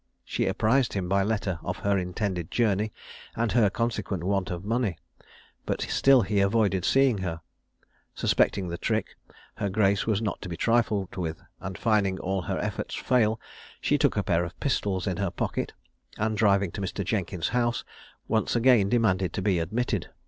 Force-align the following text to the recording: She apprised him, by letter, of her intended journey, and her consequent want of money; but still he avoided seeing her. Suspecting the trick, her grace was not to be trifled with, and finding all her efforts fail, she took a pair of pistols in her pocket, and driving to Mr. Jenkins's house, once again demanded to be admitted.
She 0.25 0.47
apprised 0.47 0.93
him, 0.93 1.07
by 1.07 1.21
letter, 1.21 1.59
of 1.61 1.77
her 1.85 1.95
intended 1.95 2.49
journey, 2.49 2.91
and 3.35 3.51
her 3.51 3.69
consequent 3.69 4.23
want 4.23 4.49
of 4.49 4.65
money; 4.65 4.97
but 5.63 5.81
still 5.83 6.23
he 6.23 6.39
avoided 6.39 6.83
seeing 6.85 7.19
her. 7.19 7.41
Suspecting 8.15 8.69
the 8.69 8.79
trick, 8.79 9.15
her 9.57 9.69
grace 9.69 10.07
was 10.07 10.19
not 10.19 10.41
to 10.41 10.49
be 10.49 10.57
trifled 10.57 11.15
with, 11.17 11.39
and 11.59 11.77
finding 11.77 12.17
all 12.17 12.41
her 12.41 12.57
efforts 12.57 12.95
fail, 12.95 13.39
she 13.79 13.99
took 13.99 14.17
a 14.17 14.23
pair 14.23 14.43
of 14.43 14.59
pistols 14.59 15.05
in 15.05 15.17
her 15.17 15.29
pocket, 15.29 15.73
and 16.17 16.35
driving 16.35 16.71
to 16.71 16.81
Mr. 16.81 17.05
Jenkins's 17.05 17.49
house, 17.49 17.83
once 18.27 18.55
again 18.55 18.89
demanded 18.89 19.33
to 19.33 19.41
be 19.43 19.59
admitted. 19.59 20.09